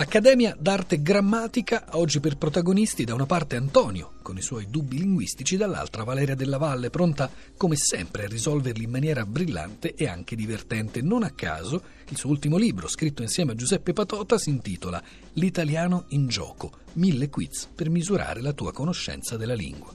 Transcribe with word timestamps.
Accademia 0.00 0.56
d'arte 0.58 1.02
grammatica, 1.02 1.84
oggi 1.90 2.20
per 2.20 2.38
protagonisti 2.38 3.04
da 3.04 3.12
una 3.12 3.26
parte 3.26 3.56
Antonio, 3.56 4.12
con 4.22 4.38
i 4.38 4.40
suoi 4.40 4.70
dubbi 4.70 4.96
linguistici, 4.96 5.58
dall'altra 5.58 6.04
Valeria 6.04 6.34
della 6.34 6.56
Valle, 6.56 6.88
pronta 6.88 7.30
come 7.54 7.76
sempre 7.76 8.24
a 8.24 8.26
risolverli 8.26 8.84
in 8.84 8.90
maniera 8.90 9.26
brillante 9.26 9.94
e 9.94 10.08
anche 10.08 10.36
divertente. 10.36 11.02
Non 11.02 11.22
a 11.22 11.32
caso, 11.32 11.82
il 12.08 12.16
suo 12.16 12.30
ultimo 12.30 12.56
libro, 12.56 12.88
scritto 12.88 13.20
insieme 13.20 13.52
a 13.52 13.54
Giuseppe 13.54 13.92
Patota, 13.92 14.38
si 14.38 14.48
intitola 14.48 15.02
L'italiano 15.34 16.06
in 16.08 16.28
gioco, 16.28 16.72
mille 16.94 17.28
quiz 17.28 17.66
per 17.66 17.90
misurare 17.90 18.40
la 18.40 18.54
tua 18.54 18.72
conoscenza 18.72 19.36
della 19.36 19.52
lingua. 19.52 19.92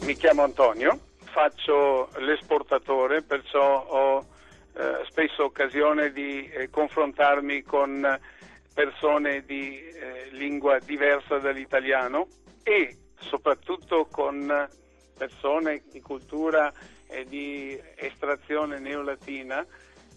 Mi 0.00 0.16
chiamo 0.16 0.42
Antonio 0.42 0.98
faccio 1.34 2.10
l'esportatore, 2.18 3.22
perciò 3.22 3.84
ho 3.84 4.24
eh, 4.76 5.04
spesso 5.08 5.42
occasione 5.42 6.12
di 6.12 6.48
eh, 6.48 6.70
confrontarmi 6.70 7.62
con 7.62 8.20
persone 8.72 9.44
di 9.44 9.80
eh, 9.80 10.28
lingua 10.30 10.78
diversa 10.78 11.38
dall'italiano 11.38 12.28
e 12.62 12.96
soprattutto 13.18 14.06
con 14.08 14.68
persone 15.18 15.82
di 15.90 16.00
cultura 16.00 16.72
e 17.08 17.24
di 17.24 17.76
estrazione 17.96 18.78
neolatina, 18.78 19.66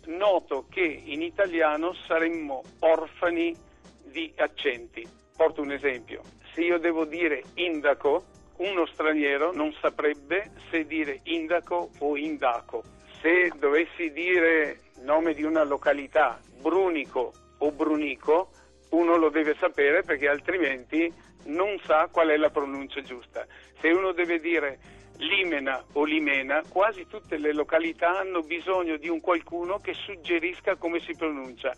noto 0.06 0.68
che 0.70 1.02
in 1.04 1.24
italiano 1.24 1.96
saremmo 2.06 2.62
orfani 2.80 3.56
di 4.04 4.32
accenti. 4.38 5.08
Porto 5.36 5.62
un 5.62 5.72
esempio. 5.72 6.22
Se 6.54 6.62
io 6.62 6.78
devo 6.78 7.06
dire 7.06 7.42
indaco, 7.56 8.26
uno 8.58 8.86
straniero 8.88 9.52
non 9.52 9.74
saprebbe 9.80 10.52
se 10.70 10.86
dire 10.86 11.20
indaco 11.24 11.90
o 12.00 12.18
indaco. 12.18 12.84
Se 13.22 13.52
dovessi 13.58 14.12
dire 14.12 14.80
nome 15.02 15.34
di 15.34 15.44
una 15.44 15.64
località, 15.64 16.40
Brunico 16.60 17.34
o 17.60 17.72
Brunico, 17.72 18.52
uno 18.92 19.18
lo 19.18 19.30
deve 19.30 19.56
sapere 19.60 20.04
perché 20.04 20.28
altrimenti 20.28 21.12
non 21.46 21.80
sa 21.86 22.08
qual 22.12 22.30
è 22.30 22.38
la 22.38 22.50
pronuncia 22.50 23.02
giusta. 23.02 23.46
Se 23.80 23.90
uno 23.90 24.12
deve 24.12 24.40
dire 24.40 24.80
Limena 25.18 25.84
o 25.94 26.04
Limena, 26.04 26.64
quasi 26.68 27.08
tutte 27.08 27.38
le 27.38 27.54
località 27.54 28.20
hanno 28.20 28.42
bisogno 28.42 28.98
di 28.98 29.10
un 29.10 29.20
qualcuno 29.20 29.80
che 29.80 29.94
suggerisca 29.94 30.76
come 30.76 31.00
si 31.00 31.16
pronuncia. 31.16 31.74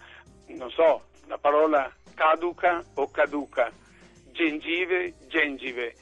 Non 0.47 0.69
so, 0.71 1.09
la 1.27 1.37
parola 1.37 1.91
caduca 2.13 2.83
o 2.95 3.09
caduca, 3.09 3.71
gengive, 4.31 5.13
gengive 5.27 5.95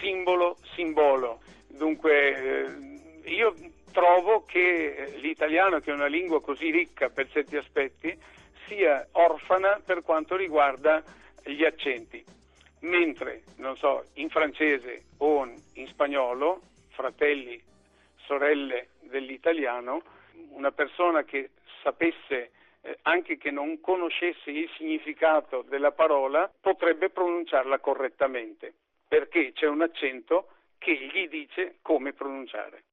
simbolo, 0.00 0.56
simbolo. 0.74 1.40
Dunque 1.68 2.64
eh, 3.24 3.30
io 3.30 3.54
trovo 3.92 4.44
che 4.44 5.14
l'italiano, 5.20 5.80
che 5.80 5.90
è 5.90 5.94
una 5.94 6.06
lingua 6.06 6.40
così 6.40 6.70
ricca 6.70 7.08
per 7.08 7.30
certi 7.30 7.56
aspetti, 7.56 8.16
sia 8.66 9.06
orfana 9.12 9.80
per 9.84 10.02
quanto 10.02 10.36
riguarda 10.36 11.02
gli 11.44 11.64
accenti. 11.64 12.24
Mentre, 12.80 13.42
non 13.56 13.76
so, 13.76 14.04
in 14.14 14.30
francese 14.30 15.04
o 15.18 15.46
in 15.74 15.86
spagnolo, 15.88 16.60
fratelli, 16.90 17.60
sorelle 18.24 18.88
dell'italiano, 19.00 20.02
una 20.50 20.70
persona 20.70 21.24
che 21.24 21.50
sapesse 21.82 22.50
eh, 22.82 22.98
anche 23.02 23.36
che 23.36 23.50
non 23.50 23.80
conoscesse 23.80 24.50
il 24.50 24.70
significato 24.76 25.62
della 25.68 25.92
parola, 25.92 26.50
potrebbe 26.60 27.10
pronunciarla 27.10 27.78
correttamente 27.80 28.74
perché 29.10 29.50
c'è 29.52 29.66
un 29.66 29.82
accento 29.82 30.50
che 30.78 30.92
gli 30.92 31.26
dice 31.26 31.78
come 31.82 32.12
pronunciare. 32.12 32.84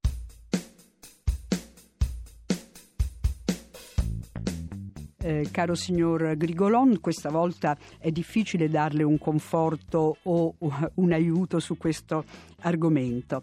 Eh, 5.19 5.47
caro 5.49 5.73
signor 5.73 6.37
Grigolon, 6.37 6.99
questa 6.99 7.31
volta 7.31 7.75
è 7.97 8.11
difficile 8.11 8.69
darle 8.69 9.01
un 9.01 9.17
conforto 9.17 10.17
o 10.21 10.53
un 10.93 11.11
aiuto 11.11 11.59
su 11.59 11.75
questo 11.75 12.23
argomento. 12.61 13.41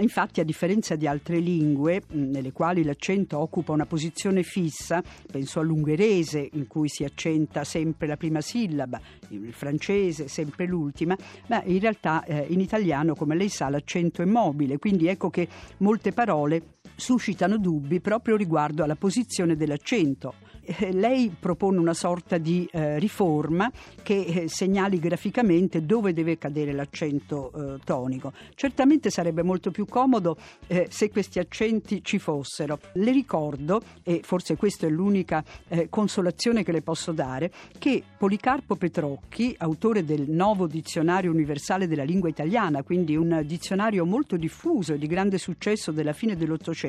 Infatti, 0.00 0.40
a 0.40 0.44
differenza 0.44 0.96
di 0.96 1.06
altre 1.06 1.38
lingue 1.38 2.02
nelle 2.08 2.52
quali 2.52 2.84
l'accento 2.84 3.38
occupa 3.38 3.72
una 3.72 3.86
posizione 3.86 4.42
fissa, 4.42 5.02
penso 5.30 5.60
all'ungherese 5.60 6.46
in 6.52 6.66
cui 6.66 6.90
si 6.90 7.04
accenta 7.04 7.64
sempre 7.64 8.06
la 8.06 8.18
prima 8.18 8.42
sillaba, 8.42 9.00
il 9.28 9.54
francese 9.54 10.28
sempre 10.28 10.66
l'ultima, 10.66 11.16
ma 11.46 11.62
in 11.64 11.80
realtà 11.80 12.22
eh, 12.24 12.44
in 12.50 12.60
italiano, 12.60 13.14
come 13.14 13.34
lei 13.34 13.48
sa, 13.48 13.70
l'accento 13.70 14.20
è 14.20 14.26
mobile, 14.26 14.78
quindi 14.78 15.06
ecco 15.06 15.30
che 15.30 15.48
molte 15.78 16.12
parole 16.12 16.73
suscitano 16.94 17.58
dubbi 17.58 18.00
proprio 18.00 18.36
riguardo 18.36 18.82
alla 18.82 18.96
posizione 18.96 19.56
dell'accento 19.56 20.34
eh, 20.64 20.92
lei 20.92 21.34
propone 21.38 21.78
una 21.78 21.94
sorta 21.94 22.38
di 22.38 22.68
eh, 22.72 22.98
riforma 22.98 23.70
che 24.02 24.24
eh, 24.24 24.48
segnali 24.48 24.98
graficamente 24.98 25.84
dove 25.84 26.12
deve 26.12 26.38
cadere 26.38 26.72
l'accento 26.72 27.52
eh, 27.52 27.78
tonico. 27.84 28.32
Certamente 28.54 29.10
sarebbe 29.10 29.42
molto 29.42 29.70
più 29.70 29.86
comodo 29.86 30.36
eh, 30.66 30.86
se 30.90 31.10
questi 31.10 31.38
accenti 31.38 32.02
ci 32.02 32.18
fossero. 32.18 32.78
Le 32.94 33.12
ricordo, 33.12 33.82
e 34.02 34.20
forse 34.22 34.56
questa 34.56 34.86
è 34.86 34.90
l'unica 34.90 35.44
eh, 35.68 35.88
consolazione 35.88 36.64
che 36.64 36.72
le 36.72 36.82
posso 36.82 37.12
dare, 37.12 37.52
che 37.78 38.02
Policarpo 38.16 38.76
Petrocchi, 38.76 39.54
autore 39.58 40.04
del 40.04 40.30
Nuovo 40.30 40.66
Dizionario 40.66 41.30
Universale 41.30 41.86
della 41.86 42.04
Lingua 42.04 42.28
Italiana, 42.28 42.82
quindi 42.82 43.16
un 43.16 43.42
dizionario 43.44 44.04
molto 44.06 44.36
diffuso 44.36 44.94
e 44.94 44.98
di 44.98 45.06
grande 45.06 45.38
successo 45.38 45.92
della 45.92 46.12
fine 46.12 46.36
dell'Ottocento, 46.36 46.83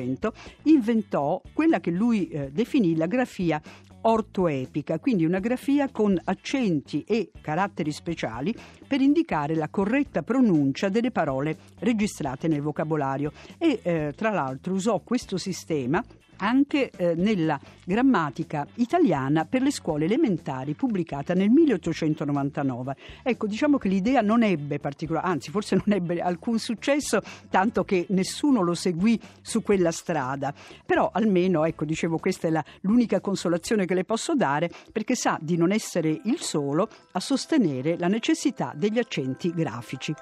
inventò 0.62 1.40
quella 1.52 1.80
che 1.80 1.90
lui 1.90 2.28
definì 2.52 2.96
la 2.96 3.06
grafia 3.06 3.60
ortoepica, 4.06 4.98
quindi 4.98 5.24
una 5.24 5.40
grafia 5.40 5.88
con 5.90 6.18
accenti 6.24 7.02
e 7.02 7.30
caratteri 7.40 7.90
speciali 7.90 8.54
per 8.86 9.00
indicare 9.00 9.54
la 9.54 9.68
corretta 9.68 10.22
pronuncia 10.22 10.88
delle 10.88 11.10
parole 11.10 11.58
registrate 11.80 12.48
nel 12.48 12.62
vocabolario. 12.62 13.32
E 13.58 13.80
eh, 13.82 14.12
tra 14.16 14.30
l'altro 14.30 14.74
usò 14.74 15.00
questo 15.00 15.36
sistema 15.36 16.02
anche 16.38 16.90
eh, 16.96 17.14
nella 17.14 17.58
grammatica 17.84 18.66
italiana 18.74 19.44
per 19.44 19.62
le 19.62 19.70
scuole 19.70 20.04
elementari 20.04 20.74
pubblicata 20.74 21.34
nel 21.34 21.50
1899. 21.50 22.96
Ecco, 23.22 23.46
diciamo 23.46 23.78
che 23.78 23.88
l'idea 23.88 24.20
non 24.20 24.42
ebbe 24.42 24.78
particolare, 24.78 25.26
anzi 25.26 25.50
forse 25.50 25.76
non 25.84 25.96
ebbe 25.96 26.20
alcun 26.20 26.58
successo, 26.58 27.22
tanto 27.48 27.84
che 27.84 28.06
nessuno 28.10 28.60
lo 28.62 28.74
seguì 28.74 29.18
su 29.40 29.62
quella 29.62 29.90
strada. 29.90 30.52
Però 30.84 31.10
almeno, 31.12 31.64
ecco, 31.64 31.84
dicevo, 31.84 32.18
questa 32.18 32.48
è 32.48 32.50
la, 32.50 32.64
l'unica 32.82 33.20
consolazione 33.20 33.86
che 33.86 33.94
le 33.94 34.04
posso 34.04 34.34
dare 34.34 34.70
perché 34.92 35.14
sa 35.14 35.38
di 35.40 35.56
non 35.56 35.72
essere 35.72 36.20
il 36.24 36.40
solo 36.40 36.88
a 37.12 37.20
sostenere 37.20 37.96
la 37.96 38.08
necessità 38.08 38.72
degli 38.74 38.98
accenti 38.98 39.52
grafici. 39.52 40.14